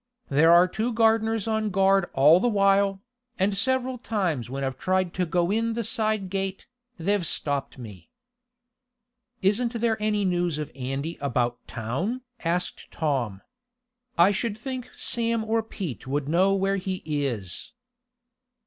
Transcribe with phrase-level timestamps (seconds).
[0.29, 3.03] There are two gardeners on guard all the while,
[3.37, 6.65] and several times when I've tried to go in the side gate,
[6.97, 8.09] they've stopped me."
[9.43, 13.43] "Isn't there any news of Andy about town?" asked Tom.
[14.17, 17.71] "I should think Sam or Pete would know where he is."